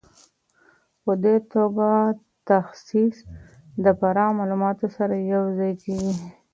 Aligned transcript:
په 1.03 1.11
دې 1.23 1.35
توګه 1.53 1.87
تخصص 2.49 3.15
د 3.83 3.85
پراخ 3.99 4.29
معلوماتو 4.37 4.85
سره 4.97 5.13
یو 5.33 5.43
ځای 5.57 5.73
کیږي. 5.83 6.13